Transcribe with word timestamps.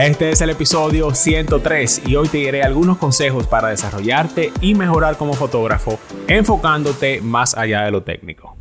Este 0.00 0.30
es 0.30 0.40
el 0.40 0.48
episodio 0.48 1.14
103 1.14 2.02
y 2.06 2.16
hoy 2.16 2.26
te 2.28 2.38
diré 2.38 2.62
algunos 2.62 2.96
consejos 2.96 3.46
para 3.46 3.68
desarrollarte 3.68 4.50
y 4.62 4.74
mejorar 4.74 5.18
como 5.18 5.34
fotógrafo, 5.34 5.98
enfocándote 6.26 7.20
más 7.20 7.54
allá 7.54 7.82
de 7.82 7.90
lo 7.90 8.02
técnico. 8.02 8.56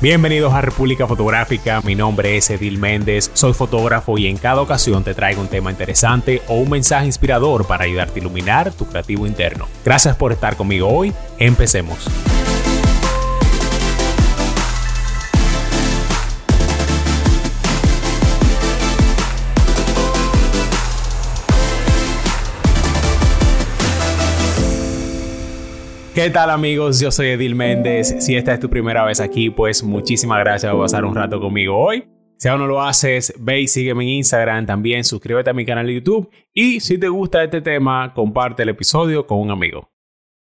Bienvenidos 0.00 0.52
a 0.52 0.60
República 0.60 1.06
Fotográfica, 1.06 1.80
mi 1.82 1.94
nombre 1.94 2.36
es 2.36 2.50
Edil 2.50 2.78
Méndez, 2.78 3.30
soy 3.32 3.52
fotógrafo 3.52 4.18
y 4.18 4.26
en 4.26 4.38
cada 4.38 4.60
ocasión 4.60 5.04
te 5.04 5.14
traigo 5.14 5.40
un 5.40 5.46
tema 5.46 5.70
interesante 5.70 6.42
o 6.48 6.54
un 6.54 6.70
mensaje 6.70 7.06
inspirador 7.06 7.64
para 7.64 7.84
ayudarte 7.84 8.18
a 8.18 8.22
iluminar 8.22 8.72
tu 8.72 8.88
creativo 8.88 9.28
interno. 9.28 9.68
Gracias 9.84 10.16
por 10.16 10.32
estar 10.32 10.56
conmigo 10.56 10.88
hoy, 10.88 11.12
empecemos. 11.38 12.08
¿Qué 26.14 26.28
tal 26.28 26.50
amigos? 26.50 27.00
Yo 27.00 27.10
soy 27.10 27.28
Edil 27.28 27.54
Méndez. 27.54 28.16
Si 28.18 28.36
esta 28.36 28.52
es 28.52 28.60
tu 28.60 28.68
primera 28.68 29.02
vez 29.02 29.18
aquí, 29.18 29.48
pues 29.48 29.82
muchísimas 29.82 30.40
gracias 30.40 30.70
por 30.70 30.82
pasar 30.82 31.06
un 31.06 31.14
rato 31.14 31.40
conmigo 31.40 31.78
hoy. 31.78 32.06
Si 32.36 32.48
aún 32.48 32.60
no 32.60 32.66
lo 32.66 32.82
haces, 32.82 33.32
ve 33.38 33.62
y 33.62 33.66
sígueme 33.66 34.02
en 34.02 34.10
Instagram, 34.10 34.66
también 34.66 35.04
suscríbete 35.04 35.48
a 35.48 35.54
mi 35.54 35.64
canal 35.64 35.86
de 35.86 35.94
YouTube 35.94 36.28
y 36.52 36.80
si 36.80 36.98
te 36.98 37.08
gusta 37.08 37.42
este 37.42 37.62
tema, 37.62 38.12
comparte 38.12 38.62
el 38.62 38.68
episodio 38.68 39.26
con 39.26 39.38
un 39.38 39.52
amigo. 39.52 39.90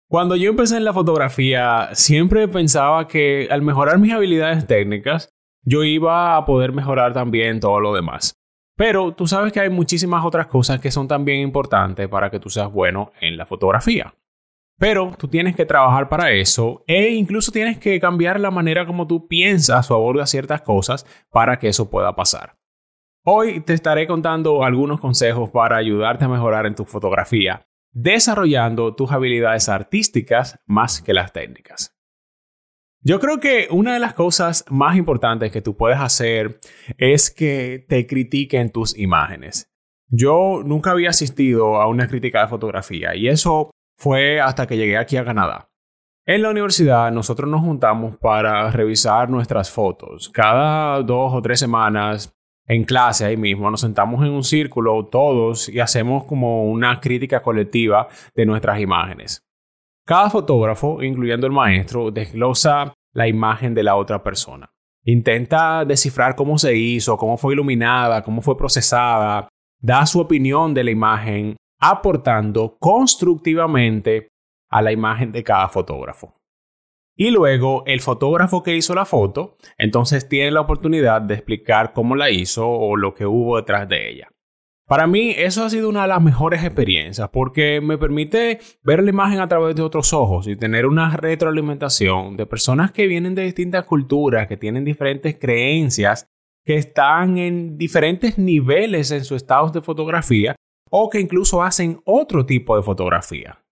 Cuando 0.07 0.35
yo 0.35 0.51
empecé 0.51 0.77
en 0.77 0.85
la 0.85 0.93
fotografía, 0.93 1.89
siempre 1.93 2.47
pensaba 2.47 3.07
que 3.07 3.47
al 3.49 3.63
mejorar 3.63 3.97
mis 3.97 4.13
habilidades 4.13 4.67
técnicas, 4.67 5.33
yo 5.63 5.83
iba 5.83 6.37
a 6.37 6.45
poder 6.45 6.71
mejorar 6.71 7.13
también 7.13 7.59
todo 7.59 7.79
lo 7.79 7.95
demás. 7.95 8.35
Pero 8.75 9.13
tú 9.15 9.25
sabes 9.25 9.51
que 9.51 9.61
hay 9.61 9.71
muchísimas 9.71 10.23
otras 10.23 10.45
cosas 10.45 10.79
que 10.79 10.91
son 10.91 11.07
también 11.07 11.39
importantes 11.39 12.07
para 12.09 12.29
que 12.29 12.39
tú 12.39 12.51
seas 12.51 12.71
bueno 12.71 13.11
en 13.21 13.37
la 13.37 13.47
fotografía. 13.47 14.13
Pero 14.79 15.13
tú 15.17 15.27
tienes 15.27 15.55
que 15.55 15.65
trabajar 15.65 16.07
para 16.07 16.31
eso 16.31 16.83
e 16.85 17.09
incluso 17.09 17.51
tienes 17.51 17.79
que 17.79 17.99
cambiar 17.99 18.39
la 18.39 18.51
manera 18.51 18.85
como 18.85 19.07
tú 19.07 19.27
piensas 19.27 19.89
o 19.89 19.95
abordas 19.95 20.29
ciertas 20.29 20.61
cosas 20.61 21.05
para 21.31 21.57
que 21.57 21.69
eso 21.69 21.89
pueda 21.89 22.15
pasar. 22.15 22.57
Hoy 23.25 23.59
te 23.61 23.73
estaré 23.73 24.05
contando 24.07 24.63
algunos 24.63 24.99
consejos 24.99 25.49
para 25.49 25.77
ayudarte 25.77 26.25
a 26.25 26.29
mejorar 26.29 26.65
en 26.65 26.75
tu 26.75 26.85
fotografía, 26.85 27.67
desarrollando 27.91 28.95
tus 28.95 29.11
habilidades 29.11 29.67
artísticas 29.67 30.59
más 30.65 31.01
que 31.01 31.13
las 31.13 31.33
técnicas. 31.33 31.97
Yo 33.01 33.19
creo 33.19 33.39
que 33.39 33.67
una 33.71 33.93
de 33.93 33.99
las 33.99 34.13
cosas 34.13 34.63
más 34.69 34.95
importantes 34.95 35.51
que 35.51 35.61
tú 35.61 35.75
puedes 35.75 35.99
hacer 35.99 36.59
es 36.97 37.31
que 37.31 37.85
te 37.87 38.05
critiquen 38.05 38.71
tus 38.71 38.97
imágenes. 38.97 39.71
Yo 40.09 40.61
nunca 40.63 40.91
había 40.91 41.09
asistido 41.09 41.81
a 41.81 41.87
una 41.87 42.07
crítica 42.07 42.41
de 42.41 42.47
fotografía 42.47 43.15
y 43.15 43.27
eso 43.27 43.71
fue 43.97 44.39
hasta 44.39 44.67
que 44.67 44.77
llegué 44.77 44.97
aquí 44.97 45.17
a 45.17 45.25
Canadá. 45.25 45.69
En 46.25 46.41
la 46.41 46.49
universidad 46.49 47.11
nosotros 47.11 47.49
nos 47.49 47.61
juntamos 47.61 48.17
para 48.17 48.69
revisar 48.71 49.29
nuestras 49.29 49.71
fotos. 49.71 50.29
Cada 50.29 51.01
dos 51.01 51.33
o 51.33 51.41
tres 51.41 51.59
semanas 51.59 52.33
en 52.65 52.83
clase 52.83 53.25
ahí 53.25 53.37
mismo 53.37 53.71
nos 53.71 53.81
sentamos 53.81 54.23
en 54.25 54.31
un 54.31 54.43
círculo 54.43 55.05
todos 55.05 55.69
y 55.69 55.79
hacemos 55.79 56.25
como 56.25 56.65
una 56.65 56.99
crítica 56.99 57.41
colectiva 57.41 58.09
de 58.35 58.45
nuestras 58.45 58.79
imágenes. 58.81 59.41
Cada 60.05 60.29
fotógrafo, 60.29 61.01
incluyendo 61.01 61.47
el 61.47 61.53
maestro, 61.53 62.11
desglosa 62.11 62.93
la 63.13 63.27
imagen 63.27 63.73
de 63.73 63.83
la 63.83 63.95
otra 63.95 64.21
persona. 64.21 64.69
Intenta 65.03 65.85
descifrar 65.85 66.35
cómo 66.35 66.57
se 66.57 66.75
hizo, 66.75 67.17
cómo 67.17 67.37
fue 67.37 67.53
iluminada, 67.53 68.21
cómo 68.21 68.41
fue 68.41 68.57
procesada, 68.57 69.47
da 69.79 70.05
su 70.05 70.19
opinión 70.19 70.73
de 70.73 70.83
la 70.83 70.91
imagen 70.91 71.55
aportando 71.79 72.77
constructivamente 72.79 74.29
a 74.69 74.81
la 74.81 74.91
imagen 74.91 75.31
de 75.31 75.43
cada 75.43 75.69
fotógrafo. 75.69 76.33
Y 77.15 77.31
luego 77.31 77.83
el 77.87 78.01
fotógrafo 78.01 78.61
que 78.61 78.75
hizo 78.75 78.93
la 78.93 79.05
foto, 79.05 79.57
entonces 79.77 80.29
tiene 80.29 80.51
la 80.51 80.61
oportunidad 80.61 81.21
de 81.21 81.33
explicar 81.33 81.93
cómo 81.93 82.15
la 82.15 82.29
hizo 82.29 82.69
o 82.69 82.95
lo 82.95 83.15
que 83.15 83.25
hubo 83.25 83.57
detrás 83.57 83.89
de 83.89 84.09
ella. 84.09 84.29
Para 84.85 85.05
mí 85.05 85.33
eso 85.35 85.65
ha 85.65 85.69
sido 85.69 85.89
una 85.89 86.03
de 86.03 86.07
las 86.07 86.21
mejores 86.21 86.63
experiencias 86.63 87.27
porque 87.29 87.81
me 87.81 87.97
permite 87.97 88.59
ver 88.83 89.03
la 89.03 89.09
imagen 89.09 89.39
a 89.39 89.47
través 89.47 89.75
de 89.75 89.81
otros 89.81 90.13
ojos 90.13 90.47
y 90.47 90.55
tener 90.55 90.85
una 90.85 91.17
retroalimentación 91.17 92.37
de 92.37 92.45
personas 92.45 92.91
que 92.91 93.07
vienen 93.07 93.35
de 93.35 93.43
distintas 93.43 93.83
culturas, 93.83 94.47
que 94.47 94.55
tienen 94.55 94.85
diferentes 94.85 95.37
creencias, 95.37 96.29
que 96.63 96.75
están 96.75 97.37
en 97.37 97.77
diferentes 97.77 98.37
niveles 98.37 99.11
en 99.11 99.25
su 99.25 99.35
estado 99.35 99.69
de 99.71 99.81
fotografía 99.81 100.55
o 100.89 101.09
que 101.09 101.19
incluso 101.19 101.63
hacen 101.63 102.01
otro 102.05 102.45
tipo 102.45 102.75
de 102.75 102.83
fotografía. 102.83 103.63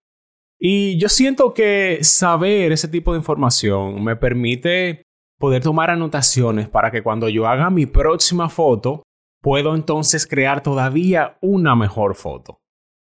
Y 0.58 0.98
yo 0.98 1.08
siento 1.08 1.52
que 1.52 1.98
saber 2.02 2.72
ese 2.72 2.88
tipo 2.88 3.12
de 3.12 3.18
información 3.18 4.02
me 4.02 4.16
permite 4.16 5.02
poder 5.38 5.62
tomar 5.62 5.90
anotaciones 5.90 6.68
para 6.68 6.90
que 6.90 7.02
cuando 7.02 7.28
yo 7.28 7.46
haga 7.46 7.68
mi 7.70 7.86
próxima 7.86 8.48
foto, 8.48 9.02
puedo 9.42 9.74
entonces 9.74 10.26
crear 10.26 10.62
todavía 10.62 11.36
una 11.42 11.76
mejor 11.76 12.14
foto. 12.14 12.58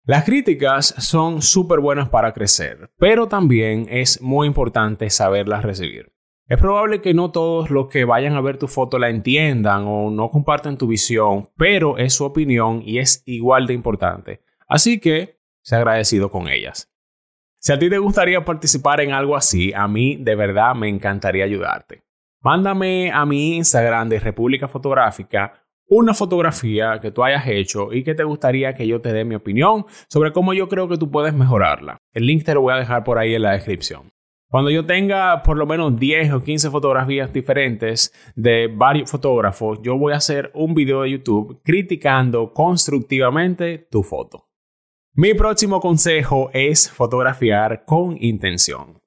Las 0.05 0.25
críticas 0.25 0.95
son 0.97 1.41
súper 1.41 1.79
buenas 1.79 2.09
para 2.09 2.33
crecer, 2.33 2.91
pero 2.97 3.27
también 3.27 3.88
es 3.89 4.21
muy 4.21 4.47
importante 4.47 5.09
saberlas 5.09 5.63
recibir. 5.63 6.11
Es 6.49 6.57
probable 6.57 6.99
que 6.99 7.13
no 7.13 7.29
todos 7.29 7.69
los 7.69 7.89
que 7.89 8.05
vayan 8.05 8.33
a 8.33 8.41
ver 8.41 8.57
tu 8.57 8.67
foto 8.67 8.97
la 8.97 9.09
entiendan 9.09 9.83
o 9.85 10.09
no 10.09 10.31
compartan 10.31 10.79
tu 10.79 10.87
visión, 10.87 11.47
pero 11.55 11.99
es 11.99 12.15
su 12.15 12.25
opinión 12.25 12.81
y 12.83 12.97
es 12.97 13.21
igual 13.27 13.67
de 13.67 13.75
importante. 13.75 14.41
Así 14.67 14.99
que, 14.99 15.38
sé 15.61 15.75
agradecido 15.75 16.31
con 16.31 16.47
ellas. 16.47 16.91
Si 17.59 17.71
a 17.71 17.77
ti 17.77 17.88
te 17.88 17.99
gustaría 17.99 18.43
participar 18.45 18.99
en 18.99 19.11
algo 19.11 19.35
así, 19.35 19.73
a 19.73 19.88
mí 19.88 20.15
de 20.15 20.33
verdad 20.33 20.73
me 20.73 20.89
encantaría 20.89 21.45
ayudarte. 21.45 22.01
Mándame 22.41 23.11
a 23.11 23.27
mi 23.27 23.57
Instagram 23.57 24.09
de 24.09 24.19
República 24.19 24.67
Fotográfica 24.67 25.53
una 25.88 26.15
fotografía 26.15 26.99
que 26.99 27.11
tú 27.11 27.23
hayas 27.23 27.45
hecho 27.45 27.93
y 27.93 28.03
que 28.03 28.15
te 28.15 28.23
gustaría 28.23 28.73
que 28.73 28.88
yo 28.88 29.01
te 29.01 29.13
dé 29.13 29.23
mi 29.23 29.35
opinión 29.35 29.85
sobre 30.07 30.31
cómo 30.31 30.53
yo 30.53 30.67
creo 30.67 30.88
que 30.88 30.97
tú 30.97 31.11
puedes 31.11 31.33
mejorarla. 31.33 31.99
El 32.11 32.25
link 32.25 32.43
te 32.43 32.55
lo 32.55 32.61
voy 32.61 32.73
a 32.73 32.77
dejar 32.77 33.03
por 33.03 33.19
ahí 33.19 33.35
en 33.35 33.43
la 33.43 33.51
descripción. 33.51 34.09
Cuando 34.51 34.71
yo 34.71 34.83
tenga 34.83 35.43
por 35.43 35.57
lo 35.57 35.67
menos 35.67 35.99
10 35.99 36.33
o 36.33 36.43
15 36.43 36.71
fotografías 36.71 37.31
diferentes 37.31 38.11
de 38.35 38.67
varios 38.67 39.11
fotógrafos, 39.11 39.79
yo 39.83 39.95
voy 39.95 40.13
a 40.13 40.17
hacer 40.17 40.49
un 40.55 40.73
video 40.73 41.03
de 41.03 41.11
YouTube 41.11 41.61
criticando 41.63 42.51
constructivamente 42.51 43.77
tu 43.91 44.01
foto. 44.01 44.47
Mi 45.13 45.35
próximo 45.35 45.79
consejo 45.79 46.49
es 46.51 46.89
fotografiar 46.89 47.85
con 47.85 48.17
intención. 48.19 48.97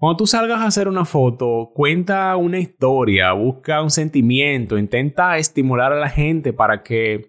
Cuando 0.00 0.16
tú 0.16 0.26
salgas 0.26 0.62
a 0.62 0.66
hacer 0.66 0.88
una 0.88 1.04
foto, 1.04 1.70
cuenta 1.72 2.34
una 2.34 2.58
historia, 2.58 3.32
busca 3.34 3.80
un 3.80 3.92
sentimiento, 3.92 4.78
intenta 4.78 5.38
estimular 5.38 5.92
a 5.92 6.00
la 6.00 6.08
gente 6.08 6.52
para 6.52 6.82
que 6.82 7.28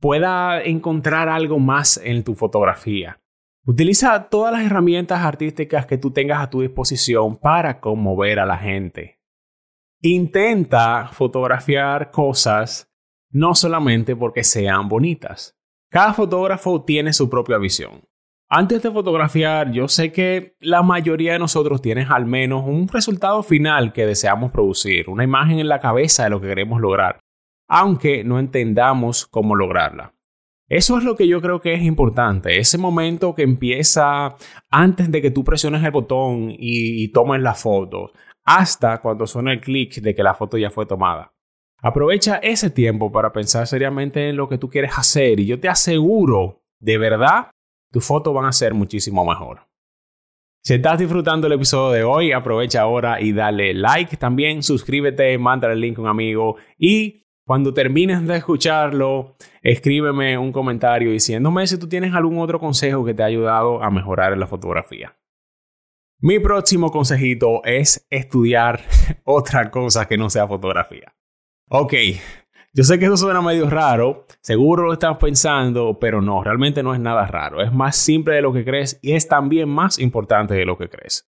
pueda 0.00 0.62
encontrar 0.62 1.28
algo 1.28 1.58
más 1.58 2.00
en 2.02 2.24
tu 2.24 2.34
fotografía. 2.34 3.20
Utiliza 3.66 4.28
todas 4.28 4.52
las 4.52 4.64
herramientas 4.64 5.20
artísticas 5.20 5.86
que 5.86 5.98
tú 5.98 6.10
tengas 6.10 6.42
a 6.42 6.48
tu 6.48 6.62
disposición 6.62 7.36
para 7.36 7.80
conmover 7.80 8.38
a 8.38 8.46
la 8.46 8.56
gente. 8.56 9.20
Intenta 10.00 11.08
fotografiar 11.12 12.10
cosas 12.10 12.90
no 13.30 13.54
solamente 13.54 14.16
porque 14.16 14.44
sean 14.44 14.88
bonitas. 14.88 15.58
Cada 15.90 16.14
fotógrafo 16.14 16.84
tiene 16.84 17.12
su 17.12 17.28
propia 17.28 17.58
visión. 17.58 18.02
Antes 18.48 18.82
de 18.82 18.90
fotografiar, 18.90 19.70
yo 19.70 19.86
sé 19.86 20.10
que 20.10 20.56
la 20.58 20.82
mayoría 20.82 21.34
de 21.34 21.38
nosotros 21.38 21.82
tienen 21.82 22.10
al 22.10 22.26
menos 22.26 22.64
un 22.66 22.88
resultado 22.88 23.42
final 23.42 23.92
que 23.92 24.06
deseamos 24.06 24.50
producir, 24.50 25.08
una 25.08 25.22
imagen 25.22 25.60
en 25.60 25.68
la 25.68 25.78
cabeza 25.78 26.24
de 26.24 26.30
lo 26.30 26.40
que 26.40 26.48
queremos 26.48 26.80
lograr, 26.80 27.20
aunque 27.68 28.24
no 28.24 28.40
entendamos 28.40 29.26
cómo 29.26 29.54
lograrla. 29.54 30.14
Eso 30.70 30.96
es 30.96 31.02
lo 31.02 31.16
que 31.16 31.26
yo 31.26 31.40
creo 31.40 31.60
que 31.60 31.74
es 31.74 31.82
importante, 31.82 32.60
ese 32.60 32.78
momento 32.78 33.34
que 33.34 33.42
empieza 33.42 34.36
antes 34.70 35.10
de 35.10 35.20
que 35.20 35.32
tú 35.32 35.42
presiones 35.42 35.82
el 35.82 35.90
botón 35.90 36.46
y, 36.56 37.08
tomes 37.08 37.40
la 37.40 37.54
foto, 37.54 38.12
hasta 38.44 39.00
cuando 39.00 39.26
suena 39.26 39.52
el 39.52 39.60
clic 39.60 39.96
de 39.96 40.14
que 40.14 40.22
la 40.22 40.34
foto 40.34 40.56
ya 40.56 40.70
fue 40.70 40.86
tomada. 40.86 41.34
Aprovecha 41.82 42.36
ese 42.36 42.70
tiempo 42.70 43.10
para 43.10 43.32
pensar 43.32 43.66
seriamente 43.66 44.28
en 44.28 44.36
lo 44.36 44.48
que 44.48 44.58
tú 44.58 44.70
quieres 44.70 44.96
hacer 44.96 45.40
y 45.40 45.46
yo 45.46 45.58
te 45.58 45.68
aseguro, 45.68 46.62
de 46.78 46.98
verdad, 46.98 47.50
tus 47.90 48.06
fotos 48.06 48.32
van 48.32 48.46
a 48.46 48.52
ser 48.52 48.72
muchísimo 48.72 49.24
mejor. 49.24 49.66
Si 50.62 50.74
estás 50.74 51.00
disfrutando 51.00 51.48
el 51.48 51.54
episodio 51.54 51.90
de 51.90 52.04
hoy, 52.04 52.30
aprovecha 52.30 52.82
ahora 52.82 53.20
y 53.20 53.32
dale 53.32 53.74
like. 53.74 54.16
También 54.18 54.62
suscríbete, 54.62 55.36
manda 55.36 55.72
el 55.72 55.80
link 55.80 55.98
a 55.98 56.02
un 56.02 56.06
amigo 56.06 56.58
y 56.78 57.24
cuando 57.50 57.74
termines 57.74 58.24
de 58.28 58.36
escucharlo, 58.36 59.34
escríbeme 59.60 60.38
un 60.38 60.52
comentario 60.52 61.10
diciéndome 61.10 61.66
si 61.66 61.80
tú 61.80 61.88
tienes 61.88 62.14
algún 62.14 62.38
otro 62.38 62.60
consejo 62.60 63.04
que 63.04 63.12
te 63.12 63.24
ha 63.24 63.26
ayudado 63.26 63.82
a 63.82 63.90
mejorar 63.90 64.38
la 64.38 64.46
fotografía. 64.46 65.18
Mi 66.20 66.38
próximo 66.38 66.92
consejito 66.92 67.60
es 67.64 68.06
estudiar 68.08 68.82
otra 69.24 69.68
cosa 69.72 70.06
que 70.06 70.16
no 70.16 70.30
sea 70.30 70.46
fotografía. 70.46 71.12
Ok, 71.68 71.94
Yo 72.72 72.84
sé 72.84 73.00
que 73.00 73.06
eso 73.06 73.16
suena 73.16 73.42
medio 73.42 73.68
raro, 73.68 74.26
seguro 74.42 74.84
lo 74.84 74.92
estás 74.92 75.16
pensando, 75.16 75.98
pero 75.98 76.22
no, 76.22 76.44
realmente 76.44 76.84
no 76.84 76.94
es 76.94 77.00
nada 77.00 77.26
raro. 77.26 77.62
Es 77.62 77.72
más 77.72 77.96
simple 77.96 78.36
de 78.36 78.42
lo 78.42 78.52
que 78.52 78.64
crees 78.64 79.00
y 79.02 79.14
es 79.14 79.26
también 79.26 79.68
más 79.68 79.98
importante 79.98 80.54
de 80.54 80.66
lo 80.66 80.78
que 80.78 80.88
crees. 80.88 81.28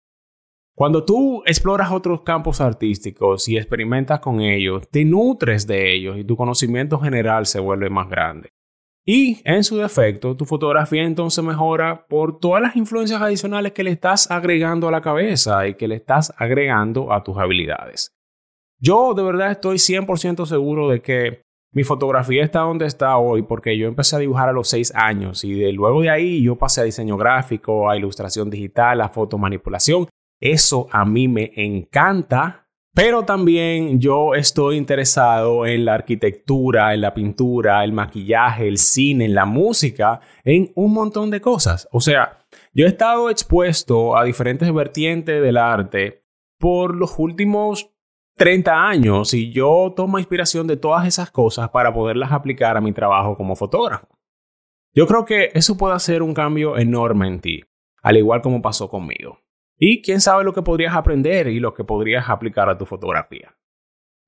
Cuando 0.80 1.04
tú 1.04 1.44
exploras 1.46 1.92
otros 1.92 2.22
campos 2.22 2.62
artísticos 2.62 3.50
y 3.50 3.58
experimentas 3.58 4.22
con 4.22 4.40
ellos, 4.40 4.88
te 4.90 5.04
nutres 5.04 5.68
de 5.68 5.94
ellos 5.94 6.18
y 6.18 6.24
tu 6.24 6.38
conocimiento 6.38 6.98
general 7.00 7.48
se 7.48 7.60
vuelve 7.60 7.90
más 7.90 8.08
grande. 8.08 8.54
Y 9.06 9.42
en 9.44 9.66
su 9.66 9.76
defecto, 9.76 10.38
tu 10.38 10.46
fotografía 10.46 11.04
entonces 11.04 11.44
mejora 11.44 12.06
por 12.08 12.40
todas 12.40 12.62
las 12.62 12.78
influencias 12.78 13.22
adicionales 13.22 13.74
que 13.74 13.84
le 13.84 13.92
estás 13.92 14.32
agregando 14.32 14.88
a 14.88 14.92
la 14.92 15.02
cabeza 15.02 15.68
y 15.68 15.74
que 15.74 15.90
le 15.90 15.96
estás 15.96 16.34
agregando 16.38 17.12
a 17.12 17.26
tus 17.26 17.38
habilidades. 17.38 18.14
Yo 18.80 19.14
de 19.14 19.24
verdad 19.24 19.52
estoy 19.52 19.80
100% 19.80 20.46
seguro 20.46 20.88
de 20.88 21.02
que 21.02 21.42
mi 21.74 21.84
fotografía 21.84 22.42
está 22.42 22.62
donde 22.62 22.86
está 22.86 23.18
hoy 23.18 23.42
porque 23.42 23.78
yo 23.78 23.90
empecé 23.90 24.16
a 24.16 24.20
dibujar 24.20 24.48
a 24.48 24.54
los 24.54 24.70
6 24.70 24.94
años 24.96 25.44
y 25.44 25.56
de, 25.56 25.74
luego 25.74 26.02
de 26.02 26.10
ahí 26.10 26.42
yo 26.42 26.56
pasé 26.56 26.80
a 26.80 26.86
diseño 26.86 27.18
gráfico, 27.18 27.90
a 27.90 27.98
ilustración 27.98 28.50
digital, 28.50 29.02
a 29.02 29.10
fotomanipulación. 29.10 30.08
Eso 30.40 30.88
a 30.92 31.06
mí 31.06 31.28
me 31.28 31.52
encanta, 31.56 32.68
pero 32.94 33.24
también 33.24 34.00
yo 34.00 34.36
estoy 34.36 34.78
interesado 34.78 35.66
en 35.66 35.86
la 35.86 35.96
arquitectura, 35.96 36.94
en 36.94 37.02
la 37.02 37.14
pintura, 37.14 37.84
el 37.84 37.94
maquillaje, 37.94 38.68
el 38.68 38.78
cine, 38.78 39.26
en 39.26 39.36
la 39.36 39.46
música, 39.46 40.22
en 40.44 40.72
un 40.76 40.94
montón 40.94 41.30
de 41.30 41.42
cosas. 41.42 41.88
O 41.92 42.02
sea, 42.02 42.40
yo 42.74 42.86
he 42.86 42.90
estado 42.90 43.30
expuesto 43.30 44.18
a 44.18 44.24
diferentes 44.24 44.74
vertientes 44.74 45.42
del 45.42 45.58
arte 45.58 46.24
por 46.58 46.96
los 46.96 47.18
últimos 47.18 47.92
30 48.36 48.88
años 48.88 49.34
y 49.34 49.52
yo 49.52 49.94
tomo 49.96 50.18
inspiración 50.18 50.66
de 50.66 50.78
todas 50.78 51.06
esas 51.06 51.30
cosas 51.30 51.70
para 51.70 51.94
poderlas 51.94 52.32
aplicar 52.32 52.78
a 52.78 52.82
mi 52.82 52.94
trabajo 52.94 53.36
como 53.36 53.56
fotógrafo. 53.56 54.08
Yo 54.94 55.06
creo 55.08 55.26
que 55.26 55.52
eso 55.54 55.78
puede 55.78 55.96
hacer 55.96 56.24
un 56.24 56.34
cambio 56.34 56.78
enorme 56.78 57.28
en 57.28 57.42
ti, 57.42 57.64
al 58.02 58.18
igual 58.18 58.42
como 58.42 58.62
pasó 58.62 58.90
conmigo. 58.90 59.40
Y 59.80 60.02
quién 60.02 60.20
sabe 60.20 60.44
lo 60.44 60.54
que 60.54 60.62
podrías 60.62 60.94
aprender 60.94 61.48
y 61.48 61.60
lo 61.60 61.74
que 61.74 61.86
podrías 61.86 62.30
aplicar 62.30 62.70
a 62.70 62.78
tu 62.78 62.86
fotografía. 62.86 63.56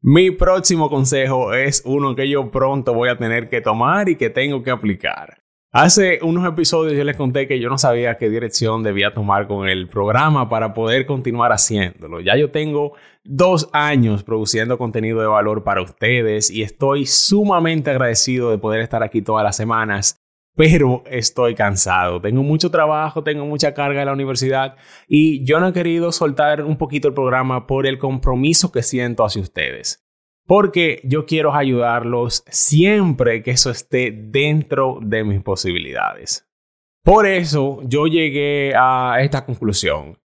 Mi 0.02 0.32
próximo 0.32 0.90
consejo 0.90 1.54
es 1.54 1.84
uno 1.86 2.16
que 2.16 2.28
yo 2.28 2.50
pronto 2.50 2.94
voy 2.94 3.10
a 3.10 3.18
tener 3.18 3.50
que 3.50 3.62
tomar 3.62 4.10
y 4.10 4.16
que 4.16 4.30
tengo 4.30 4.64
que 4.64 4.72
aplicar. 4.72 5.42
Hace 5.74 6.20
unos 6.22 6.46
episodios 6.46 6.98
yo 6.98 7.04
les 7.06 7.16
conté 7.16 7.48
que 7.48 7.60
yo 7.60 7.70
no 7.70 7.78
sabía 7.78 8.18
qué 8.18 8.30
dirección 8.30 8.84
debía 8.84 9.14
tomar 9.14 9.48
con 9.48 9.70
el 9.70 9.88
programa 9.88 10.50
para 10.50 10.74
poder 10.74 11.06
continuar 11.06 11.52
haciéndolo. 11.52 12.20
Ya 12.20 12.36
yo 12.36 12.52
tengo 12.52 12.94
dos 13.24 13.70
años 13.72 14.24
produciendo 14.24 14.78
contenido 14.78 15.22
de 15.22 15.28
valor 15.28 15.64
para 15.64 15.82
ustedes 15.82 16.50
y 16.50 16.64
estoy 16.64 17.06
sumamente 17.06 17.90
agradecido 17.90 18.52
de 18.52 18.58
poder 18.58 18.82
estar 18.82 19.02
aquí 19.02 19.22
todas 19.22 19.46
las 19.46 19.56
semanas, 19.56 20.21
pero 20.56 21.04
estoy 21.06 21.56
cansado. 21.56 22.22
Tengo 22.22 22.44
mucho 22.44 22.72
trabajo, 22.72 23.24
tengo 23.24 23.46
mucha 23.46 23.74
carga 23.74 24.02
en 24.02 24.08
la 24.08 24.14
universidad 24.14 24.76
y 25.08 25.44
yo 25.46 25.60
no 25.60 25.70
he 25.70 25.74
querido 25.74 26.12
soltar 26.12 26.64
un 26.64 26.78
poquito 26.78 27.08
el 27.08 27.14
programa 27.14 27.68
por 27.68 27.88
el 27.88 27.98
compromiso 27.98 28.72
que 28.72 28.84
siento 28.84 29.24
hacia 29.24 29.42
ustedes 29.42 30.06
porque 30.52 31.00
yo 31.06 31.26
quiero 31.26 31.54
ayudarlos 31.54 32.44
siempre 32.50 33.42
que 33.42 33.52
eso 33.52 33.70
esté 33.70 34.12
dentro 34.12 35.00
de 35.02 35.24
mis 35.24 35.42
posibilidades. 35.42 36.46
Por 37.04 37.26
eso 37.26 37.80
yo 37.86 38.06
llegué 38.06 38.74
a 38.76 39.18
esta 39.22 39.46
conclusión. 39.46 40.20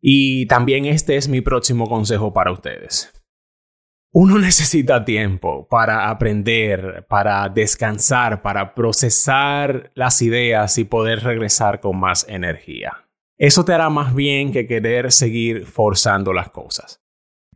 Y 0.00 0.46
también 0.46 0.86
este 0.86 1.16
es 1.16 1.28
mi 1.28 1.42
próximo 1.42 1.86
consejo 1.86 2.32
para 2.32 2.50
ustedes. 2.50 3.12
Uno 4.12 4.38
necesita 4.40 5.04
tiempo 5.04 5.68
para 5.68 6.08
aprender, 6.08 7.06
para 7.08 7.48
descansar, 7.48 8.42
para 8.42 8.74
procesar 8.74 9.90
las 9.94 10.22
ideas 10.22 10.78
y 10.78 10.84
poder 10.84 11.22
regresar 11.22 11.80
con 11.80 11.98
más 11.98 12.26
energía. 12.28 13.08
Eso 13.36 13.64
te 13.64 13.72
hará 13.72 13.88
más 13.88 14.14
bien 14.14 14.50
que 14.50 14.66
querer 14.66 15.12
seguir 15.12 15.66
forzando 15.66 16.32
las 16.32 16.50
cosas. 16.50 17.00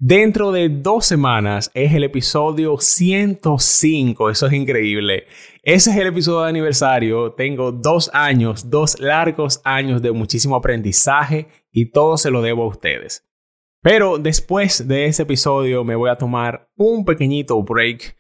Dentro 0.04 0.50
de 0.50 0.69
dos 0.69 1.06
semanas 1.06 1.70
es 1.75 1.93
el 1.93 2.02
episodio 2.02 2.76
105, 2.76 4.31
eso 4.31 4.46
es 4.46 4.52
increíble. 4.52 5.26
Ese 5.62 5.90
es 5.90 5.96
el 5.96 6.08
episodio 6.08 6.43
de 6.43 6.49
aniversario. 6.49 7.32
Tengo 7.34 7.70
dos 7.70 8.10
años, 8.12 8.69
dos 8.69 8.99
largos 8.99 9.60
años 9.64 10.02
de 10.02 10.10
muchísimo 10.10 10.56
aprendizaje 10.56 11.46
y 11.70 11.93
todo 11.93 12.16
se 12.16 12.32
lo 12.32 12.43
debo 12.43 12.64
a 12.64 12.69
ustedes. 12.69 13.25
Pero 13.82 14.19
después 14.19 14.87
de 14.87 15.06
ese 15.06 15.25
episodio 15.25 15.84
me 15.84 15.96
voy 15.96 16.11
a 16.11 16.17
tomar 16.17 16.69
un 16.76 17.05
pequeñito 17.05 17.62
break 17.62 18.17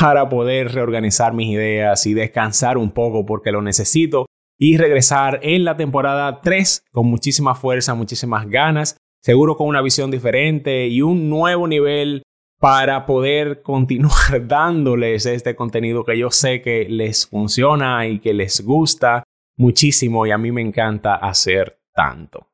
para 0.00 0.28
poder 0.28 0.72
reorganizar 0.72 1.34
mis 1.34 1.48
ideas 1.48 2.06
y 2.06 2.14
descansar 2.14 2.78
un 2.78 2.90
poco 2.90 3.26
porque 3.26 3.52
lo 3.52 3.62
necesito 3.62 4.26
y 4.58 4.76
regresar 4.78 5.40
en 5.42 5.64
la 5.64 5.76
temporada 5.76 6.40
3 6.40 6.84
con 6.92 7.06
muchísima 7.08 7.54
fuerza, 7.54 7.94
muchísimas 7.94 8.48
ganas 8.48 8.96
seguro 9.22 9.56
con 9.56 9.68
una 9.68 9.80
visión 9.80 10.10
diferente 10.10 10.88
y 10.88 11.00
un 11.00 11.30
nuevo 11.30 11.66
nivel 11.68 12.22
para 12.58 13.06
poder 13.06 13.62
continuar 13.62 14.46
dándoles 14.46 15.26
este 15.26 15.54
contenido 15.54 16.04
que 16.04 16.18
yo 16.18 16.30
sé 16.30 16.60
que 16.60 16.86
les 16.88 17.26
funciona 17.26 18.06
y 18.06 18.18
que 18.18 18.34
les 18.34 18.64
gusta 18.64 19.24
muchísimo 19.56 20.26
y 20.26 20.30
a 20.30 20.38
mí 20.38 20.50
me 20.52 20.62
encanta 20.62 21.14
hacer 21.14 21.78
tanto. 21.94 22.51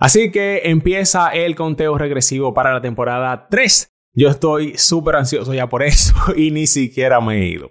Así 0.00 0.30
que 0.30 0.62
empieza 0.64 1.28
el 1.28 1.54
conteo 1.54 1.98
regresivo 1.98 2.54
para 2.54 2.72
la 2.72 2.80
temporada 2.80 3.48
3. 3.50 3.92
Yo 4.16 4.30
estoy 4.30 4.76
súper 4.78 5.16
ansioso 5.16 5.52
ya 5.52 5.68
por 5.68 5.82
eso 5.82 6.14
y 6.36 6.50
ni 6.50 6.66
siquiera 6.66 7.20
me 7.20 7.36
he 7.36 7.46
ido. 7.48 7.70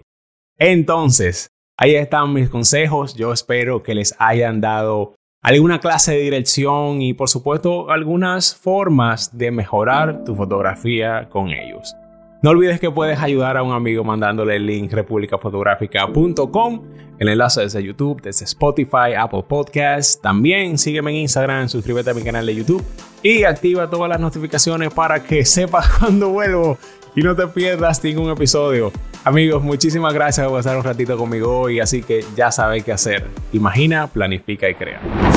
Entonces, 0.56 1.50
ahí 1.76 1.96
están 1.96 2.32
mis 2.32 2.48
consejos. 2.48 3.14
Yo 3.14 3.32
espero 3.32 3.82
que 3.82 3.96
les 3.96 4.14
hayan 4.20 4.60
dado 4.60 5.16
alguna 5.42 5.80
clase 5.80 6.12
de 6.12 6.20
dirección 6.20 7.02
y 7.02 7.14
por 7.14 7.28
supuesto 7.28 7.90
algunas 7.90 8.54
formas 8.54 9.36
de 9.36 9.50
mejorar 9.50 10.22
tu 10.22 10.36
fotografía 10.36 11.28
con 11.30 11.48
ellos. 11.50 11.96
No 12.42 12.50
olvides 12.50 12.80
que 12.80 12.90
puedes 12.90 13.20
ayudar 13.20 13.58
a 13.58 13.62
un 13.62 13.74
amigo 13.74 14.02
mandándole 14.02 14.56
el 14.56 14.64
link 14.64 14.90
republicafotográfica.com, 14.92 16.82
el 17.18 17.28
enlace 17.28 17.60
desde 17.60 17.82
YouTube, 17.82 18.22
desde 18.22 18.46
Spotify, 18.46 19.12
Apple 19.14 19.44
Podcasts. 19.46 20.18
También 20.22 20.78
sígueme 20.78 21.10
en 21.10 21.18
Instagram, 21.18 21.68
suscríbete 21.68 22.08
a 22.08 22.14
mi 22.14 22.22
canal 22.22 22.46
de 22.46 22.54
YouTube 22.54 22.82
y 23.22 23.44
activa 23.44 23.90
todas 23.90 24.08
las 24.08 24.20
notificaciones 24.20 24.90
para 24.94 25.22
que 25.22 25.44
sepas 25.44 25.86
cuando 25.98 26.30
vuelvo 26.30 26.78
y 27.14 27.20
no 27.20 27.36
te 27.36 27.46
pierdas 27.46 28.02
ningún 28.02 28.30
episodio. 28.30 28.90
Amigos, 29.22 29.62
muchísimas 29.62 30.14
gracias 30.14 30.46
por 30.46 30.56
pasar 30.56 30.78
un 30.78 30.84
ratito 30.84 31.18
conmigo 31.18 31.60
hoy, 31.60 31.78
así 31.78 32.02
que 32.02 32.24
ya 32.34 32.50
sabes 32.50 32.82
qué 32.84 32.92
hacer. 32.92 33.26
Imagina, 33.52 34.06
planifica 34.06 34.66
y 34.66 34.74
crea. 34.76 35.29